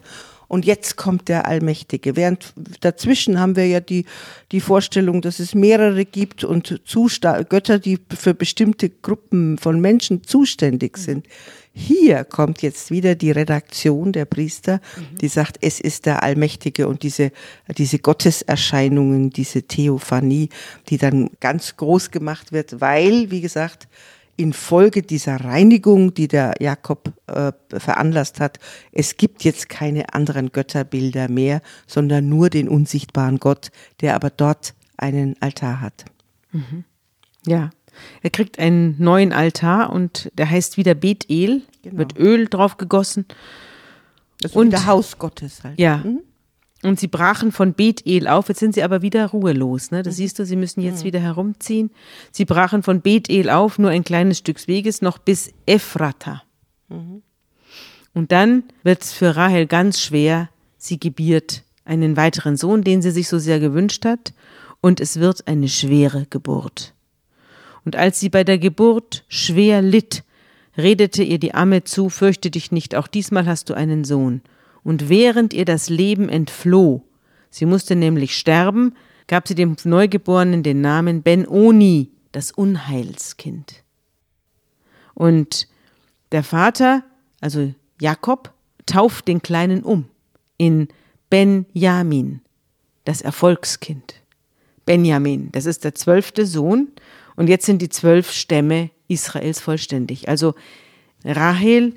[0.48, 2.16] Und jetzt kommt der Allmächtige.
[2.16, 4.06] Während dazwischen haben wir ja die,
[4.52, 10.24] die Vorstellung, dass es mehrere gibt und Zusta Götter, die für bestimmte Gruppen von Menschen
[10.24, 11.02] zuständig mhm.
[11.02, 11.28] sind.
[11.80, 15.18] Hier kommt jetzt wieder die Redaktion der Priester, mhm.
[15.20, 17.32] die sagt, es ist der Allmächtige und diese,
[17.78, 20.50] diese Gotteserscheinungen, diese Theophanie,
[20.90, 23.88] die dann ganz groß gemacht wird, weil, wie gesagt,
[24.36, 28.60] infolge dieser Reinigung, die der Jakob äh, veranlasst hat,
[28.92, 34.74] es gibt jetzt keine anderen Götterbilder mehr, sondern nur den unsichtbaren Gott, der aber dort
[34.98, 36.04] einen Altar hat.
[36.52, 36.84] Mhm.
[37.46, 37.70] Ja,
[38.22, 41.98] er kriegt einen neuen Altar und der heißt wieder Bethel, genau.
[41.98, 43.26] wird Öl drauf gegossen.
[44.42, 45.80] Das ist und der Haus Gottes halt.
[45.80, 45.98] Ja.
[45.98, 46.22] Mhm.
[46.82, 49.92] Und sie brachen von Bethel auf, jetzt sind sie aber wieder ruhelos.
[49.92, 50.02] Ne?
[50.02, 50.18] Das mhm.
[50.18, 51.08] siehst du, sie müssen jetzt mhm.
[51.08, 51.92] wieder herumziehen.
[52.32, 56.44] Sie brachen von Bethel auf, nur ein kleines Stück Weges, noch bis Ephrata.
[56.88, 57.22] Mhm.
[58.14, 60.50] Und dann wird es für Rahel ganz schwer.
[60.78, 64.34] Sie gebiert einen weiteren Sohn, den sie sich so sehr gewünscht hat.
[64.82, 66.94] Und es wird eine schwere Geburt.
[67.90, 70.24] Und als sie bei der Geburt schwer litt,
[70.78, 74.44] redete ihr die Amme zu, fürchte dich nicht, auch diesmal hast du einen Sohn
[74.84, 77.02] und während ihr das Leben entfloh,
[77.50, 78.94] sie musste nämlich sterben,
[79.26, 83.84] gab sie dem Neugeborenen den Namen Ben-Oni, das Unheilskind.
[85.16, 85.68] Und
[86.32, 87.04] der Vater,
[87.42, 88.54] also Jakob,
[88.86, 90.06] tauft den Kleinen um
[90.60, 90.90] in
[91.32, 92.42] Benjamin,
[93.06, 94.14] das Erfolgskind.
[94.86, 96.90] Benjamin, das ist der zwölfte Sohn
[97.40, 100.28] und jetzt sind die zwölf Stämme Israels vollständig.
[100.28, 100.56] Also
[101.24, 101.94] Rahel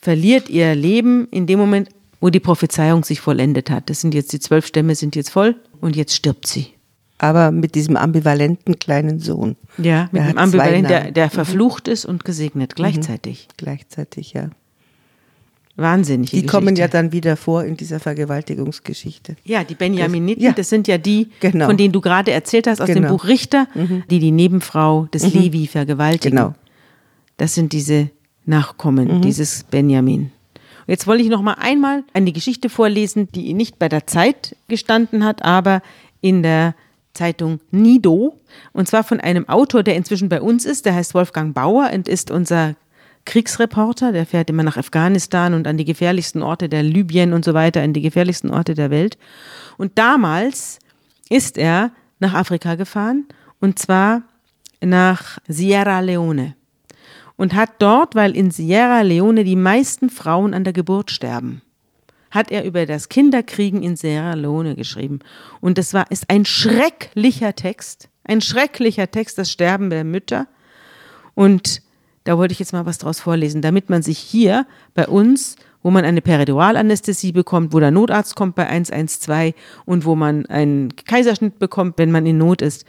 [0.00, 3.88] verliert ihr Leben in dem Moment, wo die Prophezeiung sich vollendet hat.
[3.88, 6.72] Das sind jetzt die zwölf Stämme sind jetzt voll und jetzt stirbt sie.
[7.18, 9.54] Aber mit diesem ambivalenten kleinen Sohn.
[9.78, 13.46] Ja, mit dem ambivalenten, der, der verflucht ist und gesegnet gleichzeitig.
[13.46, 13.54] Mhm.
[13.56, 14.50] Gleichzeitig, ja.
[15.76, 16.30] Wahnsinnig.
[16.30, 16.56] Die Geschichte.
[16.56, 19.36] kommen ja dann wieder vor in dieser Vergewaltigungsgeschichte.
[19.44, 20.52] Ja, die Benjaminiten, das, ja.
[20.52, 21.66] das sind ja die, genau.
[21.66, 23.08] von denen du gerade erzählt hast aus genau.
[23.08, 24.04] dem Buch Richter, mhm.
[24.08, 25.40] die die Nebenfrau des mhm.
[25.40, 26.38] Levi vergewaltigen.
[26.38, 26.54] Genau.
[27.36, 28.10] Das sind diese
[28.46, 29.22] Nachkommen, mhm.
[29.22, 30.30] dieses Benjamin.
[30.86, 35.24] Jetzt wollte ich noch mal einmal eine Geschichte vorlesen, die nicht bei der Zeit gestanden
[35.24, 35.82] hat, aber
[36.20, 36.74] in der
[37.14, 38.38] Zeitung Nido.
[38.72, 40.84] Und zwar von einem Autor, der inzwischen bei uns ist.
[40.84, 42.74] Der heißt Wolfgang Bauer und ist unser
[43.24, 44.12] Kriegsreporter.
[44.12, 47.82] Der fährt immer nach Afghanistan und an die gefährlichsten Orte der Libyen und so weiter,
[47.82, 49.18] an die gefährlichsten Orte der Welt.
[49.76, 50.78] Und damals
[51.28, 53.26] ist er nach Afrika gefahren
[53.60, 54.22] und zwar
[54.80, 56.54] nach Sierra Leone
[57.36, 61.62] und hat dort, weil in Sierra Leone die meisten Frauen an der Geburt sterben,
[62.30, 65.20] hat er über das Kinderkriegen in Sierra Leone geschrieben.
[65.60, 70.46] Und das war, ist ein schrecklicher Text, ein schrecklicher Text, das Sterben der Mütter.
[71.34, 71.82] Und
[72.24, 75.90] da wollte ich jetzt mal was draus vorlesen, damit man sich hier bei uns, wo
[75.90, 81.58] man eine Periduralanästhesie bekommt, wo der Notarzt kommt bei 112 und wo man einen Kaiserschnitt
[81.58, 82.86] bekommt, wenn man in Not ist,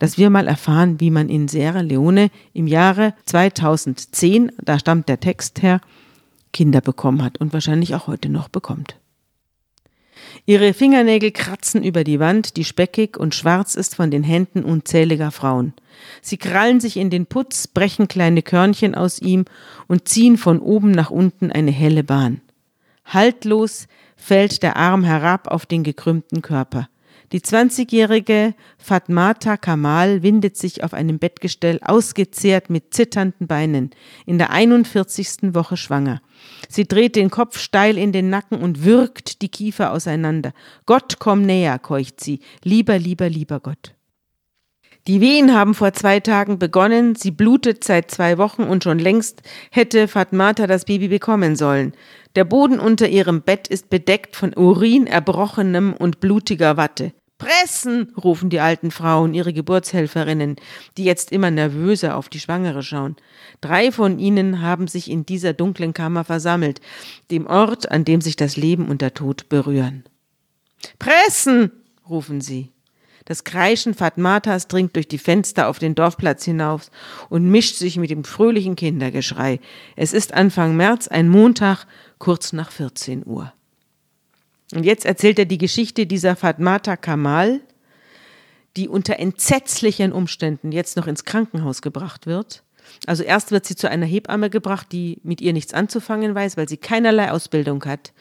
[0.00, 5.20] dass wir mal erfahren, wie man in Sierra Leone im Jahre 2010, da stammt der
[5.20, 5.80] Text her,
[6.52, 8.96] Kinder bekommen hat und wahrscheinlich auch heute noch bekommt.
[10.46, 15.30] Ihre Fingernägel kratzen über die Wand, die speckig und schwarz ist von den Händen unzähliger
[15.30, 15.72] Frauen.
[16.20, 19.46] Sie krallen sich in den Putz, brechen kleine Körnchen aus ihm
[19.86, 22.42] und ziehen von oben nach unten eine helle Bahn.
[23.06, 26.88] Haltlos fällt der Arm herab auf den gekrümmten Körper.
[27.34, 33.90] Die 20-jährige Fatmata Kamal windet sich auf einem Bettgestell, ausgezehrt mit zitternden Beinen,
[34.24, 35.52] in der 41.
[35.52, 36.22] Woche schwanger.
[36.68, 40.52] Sie dreht den Kopf steil in den Nacken und würgt die Kiefer auseinander.
[40.86, 42.38] Gott, komm näher, keucht sie.
[42.62, 43.96] Lieber, lieber, lieber Gott.
[45.08, 49.42] Die Wehen haben vor zwei Tagen begonnen, sie blutet seit zwei Wochen und schon längst
[49.72, 51.94] hätte Fatmata das Baby bekommen sollen.
[52.36, 57.12] Der Boden unter ihrem Bett ist bedeckt von Urin, erbrochenem und blutiger Watte.
[57.44, 60.56] Pressen, rufen die alten Frauen, ihre Geburtshelferinnen,
[60.96, 63.16] die jetzt immer nervöser auf die Schwangere schauen.
[63.60, 66.80] Drei von ihnen haben sich in dieser dunklen Kammer versammelt,
[67.30, 70.04] dem Ort, an dem sich das Leben und der Tod berühren.
[70.98, 71.70] Pressen,
[72.08, 72.70] rufen sie.
[73.26, 76.90] Das Kreischen Fatmatas dringt durch die Fenster auf den Dorfplatz hinaus
[77.28, 79.60] und mischt sich mit dem fröhlichen Kindergeschrei.
[79.96, 81.86] Es ist Anfang März, ein Montag,
[82.18, 83.52] kurz nach 14 Uhr.
[84.74, 87.60] Und jetzt erzählt er die Geschichte dieser Fatmata Kamal,
[88.76, 92.64] die unter entsetzlichen Umständen jetzt noch ins Krankenhaus gebracht wird.
[93.06, 96.68] Also erst wird sie zu einer Hebamme gebracht, die mit ihr nichts anzufangen weiß, weil
[96.68, 98.12] sie keinerlei Ausbildung hat.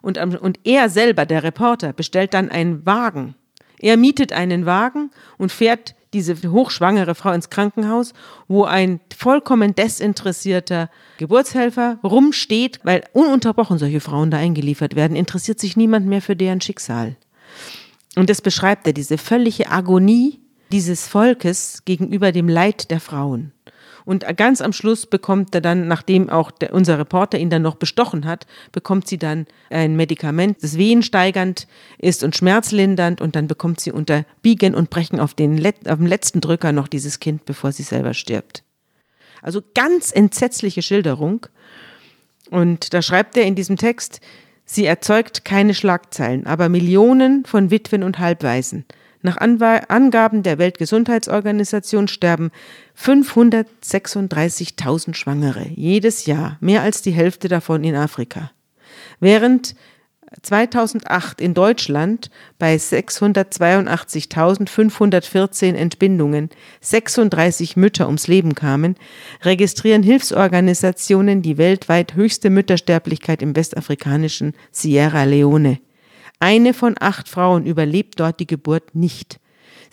[0.00, 3.34] Und, und er selber, der Reporter, bestellt dann einen Wagen.
[3.80, 8.12] Er mietet einen Wagen und fährt diese hochschwangere Frau ins Krankenhaus,
[8.48, 15.76] wo ein vollkommen desinteressierter Geburtshelfer rumsteht, weil ununterbrochen solche Frauen da eingeliefert werden, interessiert sich
[15.76, 17.16] niemand mehr für deren Schicksal.
[18.16, 23.52] Und das beschreibt er, diese völlige Agonie dieses Volkes gegenüber dem Leid der Frauen.
[24.04, 27.76] Und ganz am Schluss bekommt er dann, nachdem auch der, unser Reporter ihn dann noch
[27.76, 31.66] bestochen hat, bekommt sie dann ein Medikament, das wehensteigernd
[31.98, 36.06] ist und schmerzlindernd und dann bekommt sie unter Biegen und Brechen auf, den, auf dem
[36.06, 38.64] letzten Drücker noch dieses Kind, bevor sie selber stirbt.
[39.40, 41.46] Also ganz entsetzliche Schilderung.
[42.50, 44.20] Und da schreibt er in diesem Text,
[44.64, 48.86] Sie erzeugt keine Schlagzeilen, aber Millionen von Witwen und Halbwaisen.
[49.22, 52.50] Nach Angaben der Weltgesundheitsorganisation sterben
[53.00, 58.50] 536.000 Schwangere jedes Jahr, mehr als die Hälfte davon in Afrika.
[59.20, 59.76] Während
[60.42, 68.96] 2008 in Deutschland bei 682.514 Entbindungen 36 Mütter ums Leben kamen,
[69.42, 75.78] registrieren Hilfsorganisationen die weltweit höchste Müttersterblichkeit im westafrikanischen Sierra Leone.
[76.42, 79.38] Eine von acht Frauen überlebt dort die Geburt nicht.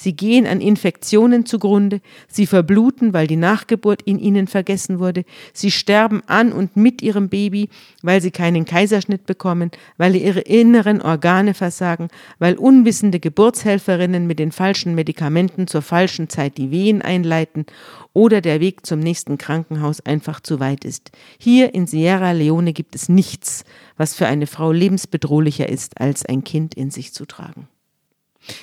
[0.01, 5.71] Sie gehen an Infektionen zugrunde, sie verbluten, weil die Nachgeburt in ihnen vergessen wurde, sie
[5.71, 7.67] sterben an und mit ihrem Baby,
[8.01, 12.07] weil sie keinen Kaiserschnitt bekommen, weil ihre inneren Organe versagen,
[12.37, 17.65] weil unwissende Geburtshelferinnen mit den falschen Medikamenten zur falschen Zeit die Wehen einleiten
[18.13, 21.11] oder der Weg zum nächsten Krankenhaus einfach zu weit ist.
[21.37, 23.65] Hier in Sierra Leone gibt es nichts,
[23.97, 27.67] was für eine Frau lebensbedrohlicher ist, als ein Kind in sich zu tragen.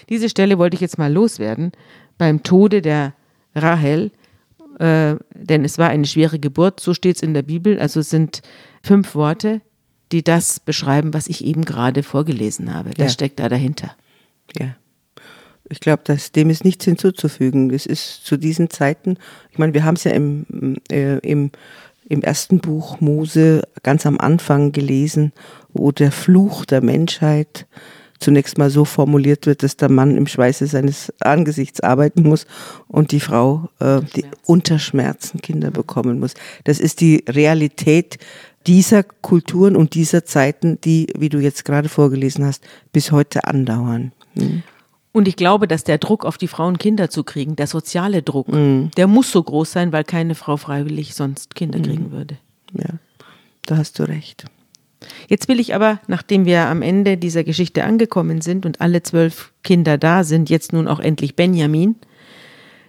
[0.09, 1.73] Diese Stelle wollte ich jetzt mal loswerden.
[2.19, 3.15] Beim Tode der
[3.55, 4.11] Rahel,
[4.79, 7.79] äh, denn es war eine schwere Geburt, so steht es in der Bibel.
[7.79, 8.43] Also es sind
[8.83, 9.61] fünf Worte,
[10.13, 12.91] die das beschreiben, was ich eben gerade vorgelesen habe.
[12.91, 13.09] Das ja.
[13.11, 13.97] steckt da dahinter.
[14.59, 14.77] Ja.
[15.69, 16.03] Ich glaube,
[16.37, 17.71] dem ist nichts hinzuzufügen.
[17.71, 19.19] Es ist zu diesen Zeiten,
[19.51, 21.51] ich meine, wir haben es ja im, äh, im,
[22.09, 25.33] im ersten Buch Mose ganz am Anfang gelesen,
[25.73, 27.67] wo der Fluch der Menschheit
[28.19, 32.47] zunächst mal so formuliert wird, dass der Mann im Schweiße seines Angesichts arbeiten muss
[32.89, 36.35] und die Frau äh, die unter Schmerzen Kinder bekommen muss.
[36.65, 38.19] Das ist die Realität
[38.67, 44.13] dieser Kulturen und dieser Zeiten, die, wie du jetzt gerade vorgelesen hast, bis heute andauern.
[44.35, 44.63] Mhm.
[45.13, 48.49] Und ich glaube, dass der Druck auf die Frauen Kinder zu kriegen, der soziale Druck,
[48.49, 48.91] mhm.
[48.97, 52.13] der muss so groß sein, weil keine Frau freiwillig sonst Kinder kriegen mhm.
[52.13, 52.39] würde.
[52.75, 52.99] Ja,
[53.65, 54.45] da hast du recht.
[55.29, 59.53] Jetzt will ich aber, nachdem wir am Ende dieser Geschichte angekommen sind und alle zwölf
[59.63, 61.97] Kinder da sind, jetzt nun auch endlich Benjamin,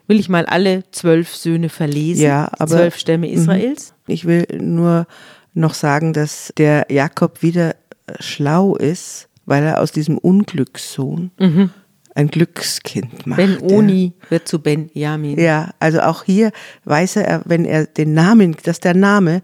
[0.07, 2.23] will ich mal alle zwölf Söhne verlesen.
[2.23, 3.33] Ja, aber zwölf Stämme mhm.
[3.33, 3.93] Israels.
[4.07, 5.05] Ich will nur
[5.53, 7.75] noch sagen, dass der Jakob wieder
[8.19, 11.71] schlau ist, weil er aus diesem Unglückssohn mhm.
[12.15, 13.37] ein Glückskind macht.
[13.37, 14.31] Ben Oni ja.
[14.31, 15.39] wird zu Benjamin.
[15.39, 16.51] Ja, also auch hier
[16.85, 19.41] weiß er, wenn er den Namen, dass der Name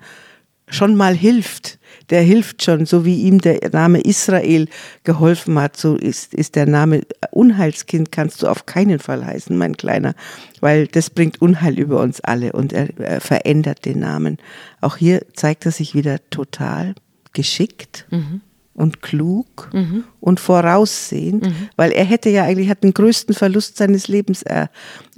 [0.67, 1.80] schon mal hilft.
[2.09, 4.67] Der hilft schon, so wie ihm der Name Israel
[5.03, 9.77] geholfen hat, so ist, ist der Name Unheilskind kannst du auf keinen Fall heißen, mein
[9.77, 10.13] Kleiner,
[10.59, 14.37] weil das bringt Unheil über uns alle und er, er verändert den Namen.
[14.81, 16.95] Auch hier zeigt er sich wieder total
[17.33, 18.05] geschickt.
[18.11, 18.41] Mhm
[18.75, 20.03] und klug mhm.
[20.19, 21.69] und voraussehend, mhm.
[21.75, 24.69] weil er hätte ja eigentlich hat den größten Verlust seines Lebens er,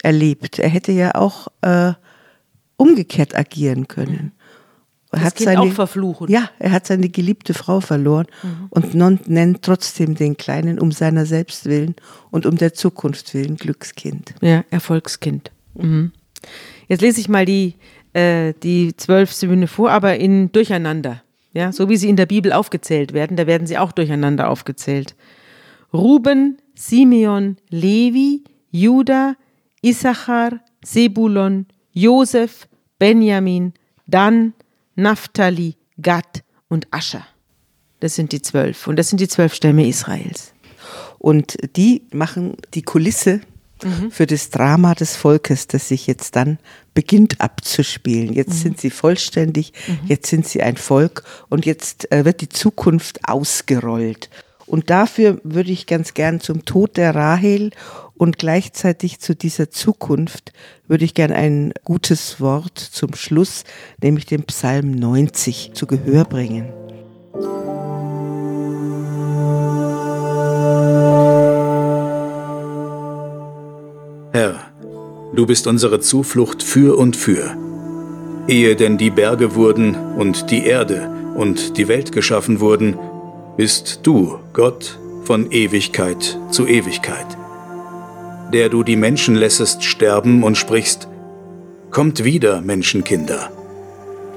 [0.04, 0.60] erlebt.
[0.60, 1.94] Er hätte ja auch äh,
[2.76, 4.34] umgekehrt agieren können
[5.16, 6.30] das hat kind seine, auch verfluchen.
[6.30, 8.68] Ja, er hat seine geliebte Frau verloren mhm.
[8.70, 11.96] und nennt trotzdem den Kleinen um seiner selbst willen
[12.32, 14.36] und um der Zukunft willen Glückskind.
[14.42, 15.52] Ja, Erfolgskind.
[15.76, 16.12] Mhm.
[16.88, 17.76] Jetzt lese ich mal die,
[18.14, 21.22] äh, die zwölf Söhne vor, aber in Durcheinander.
[21.54, 25.16] Ja, so wie sie in der Bibel aufgezählt werden, da werden sie auch durcheinander aufgezählt.
[25.94, 29.38] Ruben, Simeon, Levi, Judah,
[29.82, 32.68] Issachar, Sebulon, Josef,
[33.00, 33.74] Benjamin,
[34.06, 34.54] Dan,
[34.96, 37.26] Naphtali, Gad und Ascher.
[38.00, 38.88] Das sind die zwölf.
[38.88, 40.54] Und das sind die zwölf Stämme Israels.
[41.20, 43.42] Und die machen die Kulisse
[43.84, 44.12] mhm.
[44.12, 46.60] für das Drama des Volkes, das sich jetzt dann
[46.94, 48.34] beginnt abzuspielen.
[48.34, 48.60] Jetzt mhm.
[48.60, 50.00] sind sie vollständig, mhm.
[50.08, 54.30] jetzt sind sie ein Volk und jetzt äh, wird die Zukunft ausgerollt.
[54.66, 57.72] Und dafür würde ich ganz gern zum Tod der Rahel
[58.18, 60.54] Und gleichzeitig zu dieser Zukunft
[60.88, 63.66] würde ich gern ein gutes Wort zum Schluss,
[64.02, 66.72] nämlich den Psalm 90, zu Gehör bringen.
[74.32, 74.56] Herr,
[75.34, 77.58] du bist unsere Zuflucht für und für.
[78.48, 82.98] Ehe denn die Berge wurden und die Erde und die Welt geschaffen wurden,
[83.58, 87.26] bist du, Gott, von Ewigkeit zu Ewigkeit.
[88.56, 91.10] Der du die Menschen lässest sterben und sprichst,
[91.92, 93.52] Kommt wieder, Menschenkinder.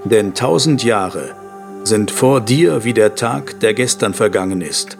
[0.04, 1.36] Denn tausend Jahre
[1.84, 4.98] sind vor dir wie der Tag, der gestern vergangen ist,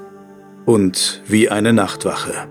[0.66, 2.46] und wie eine Nachtwache.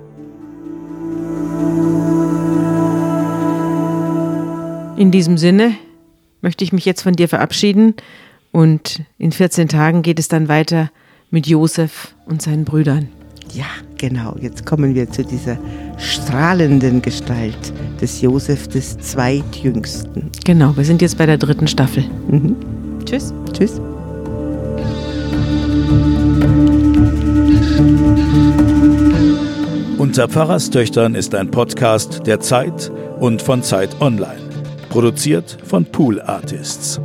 [4.97, 5.73] In diesem Sinne
[6.41, 7.95] möchte ich mich jetzt von dir verabschieden
[8.51, 10.91] und in 14 Tagen geht es dann weiter
[11.31, 13.07] mit Josef und seinen Brüdern.
[13.53, 13.65] Ja,
[13.97, 14.35] genau.
[14.39, 15.57] Jetzt kommen wir zu dieser
[15.97, 20.29] strahlenden Gestalt des Josef des Zweitjüngsten.
[20.45, 22.03] Genau, wir sind jetzt bei der dritten Staffel.
[22.29, 22.55] Mhm.
[23.05, 23.33] Tschüss.
[23.53, 23.81] Tschüss.
[29.97, 34.39] Unter Pfarrerstöchtern ist ein Podcast der Zeit und von Zeit Online.
[34.89, 36.99] Produziert von Pool Artists.